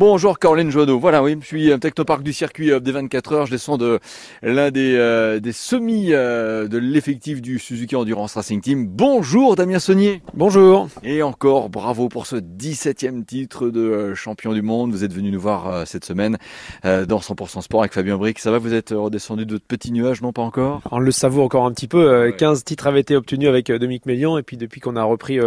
[0.00, 0.98] Bonjour Caroline Joanneau.
[0.98, 3.44] Voilà, oui, je suis un technoparc du circuit des 24 heures.
[3.44, 4.00] Je descends de
[4.42, 8.86] l'un des, euh, des semis euh, de l'effectif du Suzuki Endurance Racing Team.
[8.86, 10.22] Bonjour Damien Saunier.
[10.32, 10.88] Bonjour.
[11.02, 14.90] Et encore bravo pour ce 17e titre de euh, champion du monde.
[14.90, 16.38] Vous êtes venu nous voir cette semaine
[16.82, 18.38] dans 100% Sport avec Fabien Bric.
[18.38, 20.80] Ça va, vous êtes redescendu de votre petit nuage, non pas encore?
[20.92, 22.32] On le savoure encore un petit peu.
[22.38, 25.38] 15 titres avaient été obtenus avec Dominique Mélian et puis depuis qu'on a repris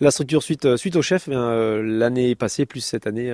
[0.00, 3.32] la structure suite, suite au chef, eh l'année passée plus cette année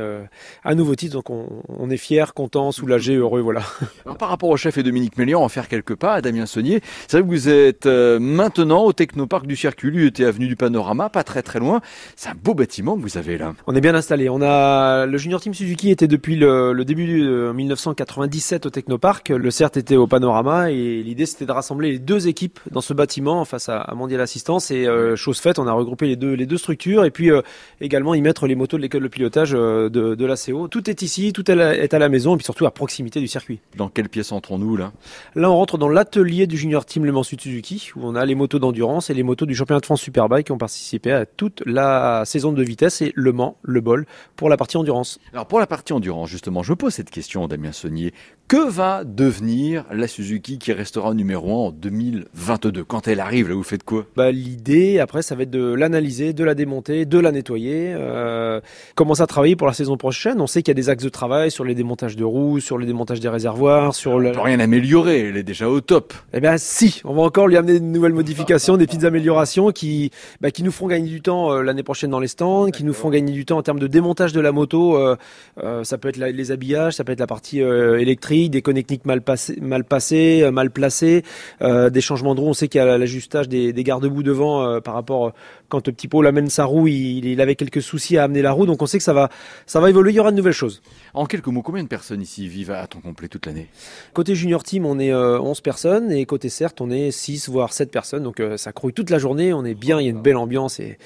[0.65, 3.63] un nouveau titre, donc on, est fier, content, soulagé, heureux, voilà.
[4.05, 6.81] Alors, par rapport au chef et Dominique Mélian, en faire quelques pas à Damien Saunier,
[7.07, 10.57] c'est vrai que vous êtes euh, maintenant au Technoparc du Circuit, lui était avenue du
[10.57, 11.81] Panorama, pas très très loin.
[12.17, 13.55] C'est un beau bâtiment que vous avez là.
[13.67, 14.29] On est bien installé.
[14.29, 19.31] On a le Junior Team Suzuki était depuis le, début de 1997 au Technoparc.
[19.31, 22.95] Le CERT était au Panorama et l'idée c'était de rassembler les deux équipes dans ce
[22.95, 26.47] bâtiment face à, Mondial Assistance et euh, chose faite, on a regroupé les deux les
[26.47, 27.43] deux structures et puis euh,
[27.81, 30.37] également y mettre les motos de l'école de pilotage de, de la
[30.71, 33.61] tout est ici, tout est à la maison et puis surtout à proximité du circuit.
[33.77, 34.93] Dans quelle pièce entrons-nous là?
[35.35, 38.35] Là, on rentre dans l'atelier du Junior Team Le Mans Suzuki où on a les
[38.35, 41.63] motos d'endurance et les motos du championnat de France Superbike qui ont participé à toute
[41.67, 45.19] la saison de vitesse et Le Mans, le bol pour la partie endurance.
[45.33, 48.13] Alors pour la partie endurance, justement, je pose cette question Damien Saunier.
[48.49, 53.55] Que va devenir la Suzuki qui restera numéro 1 en 2022 Quand elle arrive, là,
[53.55, 54.07] vous faites quoi?
[54.17, 58.63] Bah, L'idée, après, ça va être de l'analyser, de la démonter, de la nettoyer, euh,
[58.95, 60.38] commencer à travailler pour la saison prochaine.
[60.41, 62.79] On sait qu'il y a des axes de travail sur les démontages de roues, sur
[62.79, 64.33] les démontages des réservoirs, sur on le...
[64.33, 66.15] peut rien améliorer, elle est déjà au top.
[66.33, 70.11] Eh bien si, on va encore lui amener de nouvelles modifications, des petites améliorations qui,
[70.41, 72.93] bah, qui nous feront gagner du temps euh, l'année prochaine dans les stands, qui nous
[72.95, 74.97] feront gagner du temps en termes de démontage de la moto.
[74.97, 75.17] Euh,
[75.63, 79.23] euh, ça peut être les habillages, ça peut être la partie électrique des connectiques mal
[79.23, 81.21] passés, mal euh,
[81.63, 82.49] euh, des changements de roue.
[82.49, 85.33] On sait qu'il y a l'ajustage des, des garde-boue devant euh, par rapport
[85.69, 88.53] quand le petit Paul amène sa roue, il, il, avait quelques soucis à amener la
[88.53, 88.67] roue.
[88.67, 89.29] Donc on sait que ça va,
[89.67, 90.13] ça va évoluer.
[90.13, 90.83] Il y aura de nouvelles choses.
[91.15, 93.69] En quelques mots, combien de personnes ici vivent à temps complet toute l'année?
[94.13, 97.91] Côté junior team, on est 11 personnes et côté CERT, on est 6 voire 7
[97.91, 98.23] personnes.
[98.23, 99.53] Donc ça crouille toute la journée.
[99.53, 100.99] On est bien, il y a une belle ambiance et,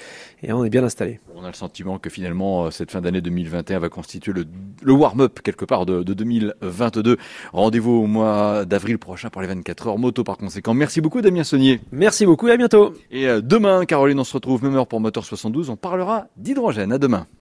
[0.43, 1.19] et on est bien installé.
[1.35, 4.45] On a le sentiment que finalement cette fin d'année 2021 va constituer le,
[4.81, 7.17] le warm-up quelque part de, de 2022.
[7.53, 10.73] Rendez-vous au mois d'avril prochain pour les 24 heures moto par conséquent.
[10.73, 11.81] Merci beaucoup Damien Saunier.
[11.91, 12.93] Merci beaucoup et à bientôt.
[13.11, 15.69] Et euh, demain, Caroline, on se retrouve même heure pour Moteur 72.
[15.69, 16.91] On parlera d'hydrogène.
[16.91, 17.27] À demain.